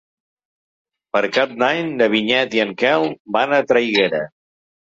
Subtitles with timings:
[1.17, 3.07] Per Cap d'Any na Vinyet i en Quel
[3.37, 4.25] van a Traiguera.